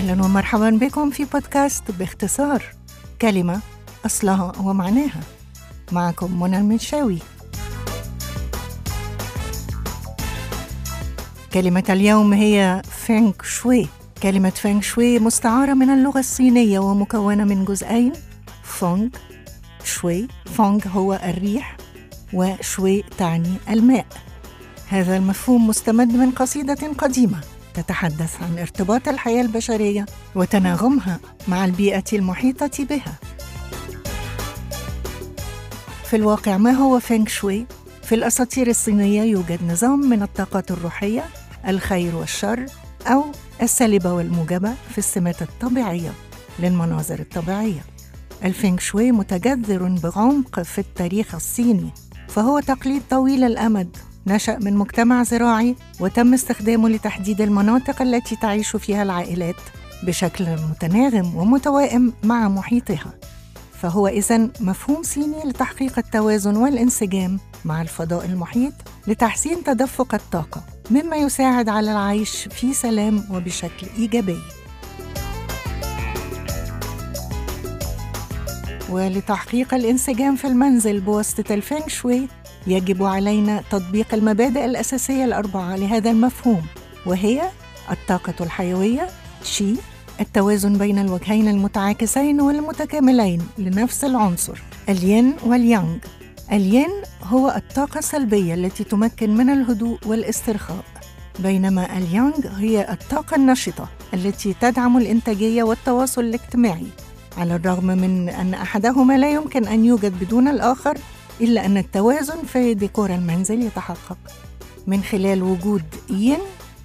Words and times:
أهلا 0.00 0.24
ومرحبا 0.24 0.70
بكم 0.70 1.10
في 1.10 1.24
بودكاست 1.24 1.90
باختصار 1.90 2.64
كلمة 3.22 3.60
أصلها 4.06 4.52
ومعناها. 4.60 5.20
معكم 5.92 6.42
منى 6.42 6.58
المنشاوي. 6.58 7.18
كلمة 11.54 11.84
اليوم 11.88 12.32
هي 12.32 12.82
فينغ 13.06 13.32
شوي. 13.42 13.88
كلمة 14.22 14.50
فينغ 14.50 14.80
شوي 14.80 15.18
مستعارة 15.18 15.74
من 15.74 15.90
اللغة 15.90 16.18
الصينية 16.18 16.78
ومكونة 16.78 17.44
من 17.44 17.64
جزئين 17.64 18.12
فونغ 18.62 19.08
شوي. 19.84 20.28
فونغ 20.56 20.88
هو 20.88 21.14
الريح 21.14 21.76
وشوي 22.32 23.02
تعني 23.18 23.54
الماء. 23.70 24.06
هذا 24.88 25.16
المفهوم 25.16 25.66
مستمد 25.66 26.12
من 26.12 26.30
قصيدة 26.30 26.92
قديمة. 26.98 27.40
تتحدث 27.74 28.42
عن 28.42 28.58
ارتباط 28.58 29.08
الحياة 29.08 29.42
البشرية 29.42 30.06
وتناغمها 30.34 31.20
مع 31.48 31.64
البيئة 31.64 32.04
المحيطة 32.12 32.84
بها. 32.84 33.18
في 36.04 36.16
الواقع 36.16 36.56
ما 36.56 36.70
هو 36.70 37.00
فينغ 37.00 37.26
شوي؟ 37.26 37.66
في 38.02 38.14
الأساطير 38.14 38.68
الصينية 38.68 39.22
يوجد 39.22 39.64
نظام 39.64 40.00
من 40.00 40.22
الطاقات 40.22 40.70
الروحية 40.70 41.24
الخير 41.68 42.16
والشر 42.16 42.66
أو 43.06 43.24
السالبة 43.62 44.12
والموجبة 44.12 44.74
في 44.90 44.98
السمات 44.98 45.42
الطبيعية 45.42 46.12
للمناظر 46.58 47.18
الطبيعية. 47.18 47.84
الفينغ 48.44 48.78
شوي 48.78 49.12
متجذر 49.12 49.98
بعمق 50.02 50.60
في 50.60 50.78
التاريخ 50.78 51.34
الصيني 51.34 51.90
فهو 52.28 52.60
تقليد 52.60 53.02
طويل 53.10 53.44
الأمد 53.44 53.96
نشأ 54.26 54.58
من 54.62 54.76
مجتمع 54.76 55.22
زراعي 55.22 55.76
وتم 56.00 56.34
استخدامه 56.34 56.88
لتحديد 56.88 57.40
المناطق 57.40 58.02
التي 58.02 58.36
تعيش 58.36 58.76
فيها 58.76 59.02
العائلات 59.02 59.56
بشكل 60.02 60.44
متناغم 60.70 61.36
ومتوائم 61.36 62.12
مع 62.24 62.48
محيطها. 62.48 63.14
فهو 63.80 64.08
إذا 64.08 64.48
مفهوم 64.60 65.02
صيني 65.02 65.44
لتحقيق 65.44 65.98
التوازن 65.98 66.56
والانسجام 66.56 67.38
مع 67.64 67.82
الفضاء 67.82 68.24
المحيط 68.24 68.72
لتحسين 69.06 69.64
تدفق 69.64 70.14
الطاقة 70.14 70.62
مما 70.90 71.16
يساعد 71.16 71.68
على 71.68 71.92
العيش 71.92 72.48
في 72.50 72.74
سلام 72.74 73.24
وبشكل 73.30 73.86
إيجابي. 73.98 74.38
ولتحقيق 78.90 79.74
الانسجام 79.74 80.36
في 80.36 80.46
المنزل 80.46 81.00
بواسطة 81.00 81.54
الفينغ 81.54 81.88
شوي 81.88 82.28
يجب 82.66 83.02
علينا 83.02 83.62
تطبيق 83.70 84.14
المبادئ 84.14 84.64
الأساسية 84.64 85.24
الأربعة 85.24 85.76
لهذا 85.76 86.10
المفهوم 86.10 86.62
وهي 87.06 87.42
الطاقة 87.90 88.34
الحيوية 88.40 89.06
شي 89.42 89.74
التوازن 90.20 90.78
بين 90.78 90.98
الوجهين 90.98 91.48
المتعاكسين 91.48 92.40
والمتكاملين 92.40 93.42
لنفس 93.58 94.04
العنصر 94.04 94.62
الين 94.88 95.34
واليانغ. 95.46 95.96
الين 96.52 96.90
هو 97.22 97.48
الطاقة 97.56 97.98
السلبية 97.98 98.54
التي 98.54 98.84
تمكن 98.84 99.36
من 99.36 99.50
الهدوء 99.50 99.98
والاسترخاء 100.06 100.84
بينما 101.38 101.98
اليانغ 101.98 102.48
هي 102.56 102.92
الطاقة 102.92 103.34
النشطة 103.34 103.88
التي 104.14 104.54
تدعم 104.60 104.96
الإنتاجية 104.96 105.62
والتواصل 105.62 106.20
الاجتماعي. 106.24 106.86
على 107.36 107.54
الرغم 107.56 107.86
من 107.86 108.28
أن 108.28 108.54
أحدهما 108.54 109.18
لا 109.18 109.30
يمكن 109.30 109.66
أن 109.66 109.84
يوجد 109.84 110.24
بدون 110.24 110.48
الآخر 110.48 110.98
إلا 111.40 111.66
أن 111.66 111.76
التوازن 111.76 112.42
في 112.52 112.74
ديكور 112.74 113.14
المنزل 113.14 113.62
يتحقق. 113.62 114.18
من 114.86 115.02
خلال 115.02 115.42
وجود 115.42 115.82
ين 116.10 116.38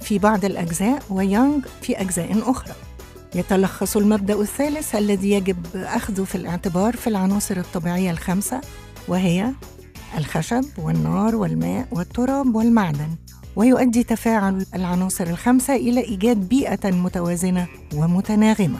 في 0.00 0.18
بعض 0.18 0.44
الأجزاء 0.44 1.02
ويانغ 1.10 1.58
في 1.82 2.00
أجزاء 2.00 2.50
أخرى. 2.50 2.74
يتلخص 3.34 3.96
المبدأ 3.96 4.40
الثالث 4.40 4.94
الذي 4.94 5.30
يجب 5.30 5.66
أخذه 5.74 6.24
في 6.24 6.34
الاعتبار 6.34 6.96
في 6.96 7.06
العناصر 7.06 7.56
الطبيعية 7.56 8.10
الخمسة 8.10 8.60
وهي 9.08 9.52
الخشب 10.18 10.64
والنار 10.78 11.36
والماء 11.36 11.88
والتراب 11.90 12.54
والمعدن. 12.54 13.08
ويؤدي 13.56 14.02
تفاعل 14.02 14.66
العناصر 14.74 15.26
الخمسة 15.26 15.76
إلى 15.76 16.04
إيجاد 16.04 16.48
بيئة 16.48 16.90
متوازنة 16.90 17.66
ومتناغمة. 17.94 18.78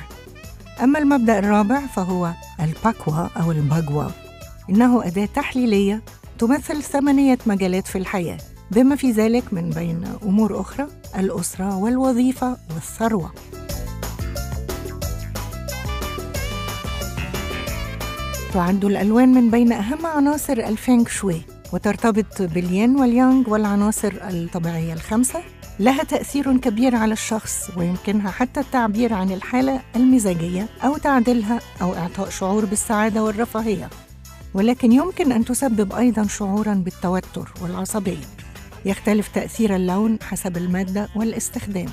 أما 0.83 0.99
المبدأ 0.99 1.39
الرابع 1.39 1.87
فهو 1.87 2.33
الباكوا 2.61 3.27
أو 3.37 3.53
الباغوا 3.53 4.28
إنه 4.71 5.07
أداة 5.07 5.29
تحليلية 5.35 6.03
تمثل 6.39 6.83
ثمانية 6.83 7.39
مجالات 7.47 7.87
في 7.87 7.99
الحياة 7.99 8.39
بما 8.71 8.97
في 8.97 9.11
ذلك 9.11 9.53
من 9.53 9.71
بين 9.71 10.05
أمور 10.23 10.61
أخرى 10.61 10.87
الأسرة 11.19 11.77
والوظيفة 11.77 12.57
والثروة. 12.75 13.33
تعد 18.53 18.85
الألوان 18.85 19.29
من 19.29 19.51
بين 19.51 19.73
أهم 19.73 20.07
عناصر 20.07 20.53
الفينغ 20.53 21.09
شوي 21.09 21.43
وترتبط 21.73 22.43
بالين 22.43 22.97
واليانغ 22.97 23.51
والعناصر 23.51 24.13
الطبيعية 24.23 24.93
الخمسة. 24.93 25.41
لها 25.81 26.05
تأثير 26.05 26.57
كبير 26.57 26.97
على 26.97 27.13
الشخص 27.13 27.71
ويمكنها 27.77 28.31
حتى 28.31 28.61
التعبير 28.61 29.15
عن 29.15 29.33
الحالة 29.33 29.81
المزاجية 29.97 30.69
أو 30.85 30.97
تعديلها 30.97 31.61
أو 31.83 31.95
إعطاء 31.95 32.31
شعور 32.31 32.65
بالسعادة 32.65 33.25
والرفاهية. 33.25 33.91
ولكن 34.55 34.93
يمكن 34.93 35.33
أن 35.33 35.45
تسبب 35.45 35.93
أيضا 35.93 36.27
شعورا 36.27 36.75
بالتوتر 36.75 37.53
والعصبية. 37.63 38.27
يختلف 38.85 39.29
تأثير 39.29 39.77
اللون 39.77 40.19
حسب 40.23 40.57
المادة 40.57 41.09
والاستخدام. 41.17 41.89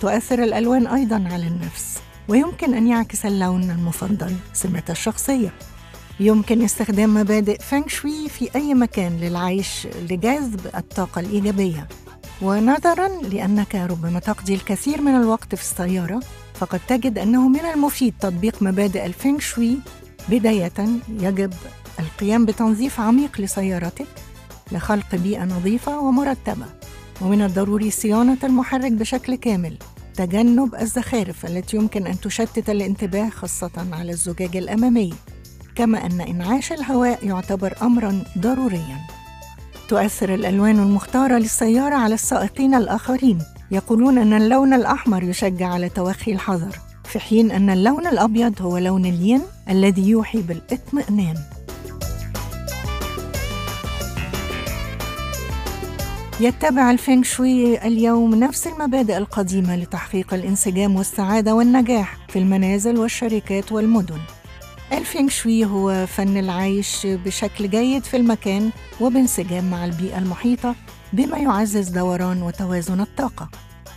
تؤثر 0.00 0.42
الألوان 0.42 0.86
أيضا 0.86 1.28
على 1.32 1.46
النفس 1.46 1.98
ويمكن 2.28 2.74
أن 2.74 2.88
يعكس 2.88 3.26
اللون 3.26 3.70
المفضل 3.70 4.36
سمة 4.52 4.82
الشخصية. 4.90 5.52
يمكن 6.20 6.62
استخدام 6.62 7.14
مبادئ 7.14 7.58
فانغ 7.58 7.88
شوي 7.88 8.28
في 8.28 8.48
أي 8.56 8.74
مكان 8.74 9.16
للعيش 9.16 9.86
لجذب 10.10 10.60
الطاقة 10.76 11.20
الإيجابية. 11.20 11.88
ونظرا 12.42 13.08
لأنك 13.08 13.74
ربما 13.74 14.20
تقضي 14.20 14.54
الكثير 14.54 15.00
من 15.00 15.14
الوقت 15.16 15.54
في 15.54 15.62
السيارة 15.62 16.20
فقد 16.54 16.80
تجد 16.88 17.18
أنه 17.18 17.48
من 17.48 17.60
المفيد 17.74 18.14
تطبيق 18.20 18.62
مبادئ 18.62 19.06
الفينغ 19.06 19.38
شوي. 19.38 19.78
بداية 20.28 20.72
يجب 21.08 21.52
القيام 22.02 22.44
بتنظيف 22.44 23.00
عميق 23.00 23.40
لسيارتك 23.40 24.06
لخلق 24.72 25.14
بيئة 25.14 25.44
نظيفة 25.44 25.98
ومرتبة 25.98 26.66
ومن 27.20 27.42
الضروري 27.42 27.90
صيانة 27.90 28.38
المحرك 28.44 28.92
بشكل 28.92 29.34
كامل 29.34 29.76
تجنب 30.14 30.74
الزخارف 30.74 31.46
التي 31.46 31.76
يمكن 31.76 32.06
أن 32.06 32.20
تشتت 32.20 32.70
الانتباه 32.70 33.28
خاصة 33.28 33.70
على 33.92 34.12
الزجاج 34.12 34.56
الأمامي. 34.56 35.14
كما 35.74 36.06
أن 36.06 36.20
إنعاش 36.20 36.72
الهواء 36.72 37.26
يعتبر 37.26 37.74
أمرا 37.82 38.24
ضروريا. 38.38 38.98
تؤثر 39.88 40.34
الألوان 40.34 40.78
المختارة 40.78 41.38
للسيارة 41.38 41.94
على 41.94 42.14
السائقين 42.14 42.74
الآخرين. 42.74 43.38
يقولون 43.70 44.18
أن 44.18 44.32
اللون 44.32 44.74
الأحمر 44.74 45.22
يشجع 45.22 45.68
على 45.68 45.88
توخي 45.88 46.32
الحذر 46.32 46.78
في 47.04 47.18
حين 47.18 47.50
أن 47.50 47.70
اللون 47.70 48.06
الأبيض 48.06 48.62
هو 48.62 48.78
لون 48.78 49.06
الين 49.06 49.42
الذي 49.68 50.08
يوحي 50.08 50.42
بالإطمئنان. 50.42 51.36
يتبع 56.42 56.90
الفينغ 56.90 57.22
شوي 57.22 57.86
اليوم 57.86 58.34
نفس 58.34 58.66
المبادئ 58.66 59.16
القديمة 59.16 59.76
لتحقيق 59.76 60.34
الانسجام 60.34 60.96
والسعادة 60.96 61.54
والنجاح 61.54 62.16
في 62.28 62.38
المنازل 62.38 62.98
والشركات 62.98 63.72
والمدن. 63.72 64.18
الفينغ 64.92 65.28
شوي 65.28 65.64
هو 65.64 66.06
فن 66.06 66.36
العيش 66.36 67.06
بشكل 67.06 67.70
جيد 67.70 68.04
في 68.04 68.16
المكان 68.16 68.70
وبانسجام 69.00 69.70
مع 69.70 69.84
البيئة 69.84 70.18
المحيطة 70.18 70.74
بما 71.12 71.38
يعزز 71.38 71.88
دوران 71.88 72.42
وتوازن 72.42 73.00
الطاقة. 73.00 73.48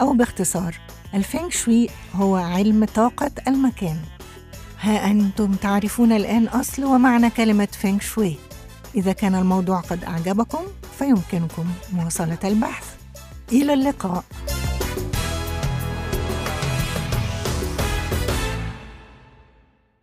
أو 0.01 0.13
باختصار 0.13 0.75
الفينغ 1.13 1.49
شوي 1.49 1.87
هو 2.13 2.35
علم 2.35 2.85
طاقة 2.85 3.31
المكان. 3.47 3.97
ها 4.81 5.11
أنتم 5.11 5.53
تعرفون 5.53 6.11
الآن 6.11 6.47
أصل 6.47 6.83
ومعنى 6.83 7.29
كلمة 7.29 7.67
فينغ 7.81 7.99
شوي. 7.99 8.35
إذا 8.95 9.11
كان 9.11 9.35
الموضوع 9.35 9.79
قد 9.79 10.03
أعجبكم 10.03 10.61
فيمكنكم 10.99 11.65
مواصلة 11.93 12.37
البحث. 12.43 12.95
إلى 13.51 13.73
اللقاء. 13.73 14.23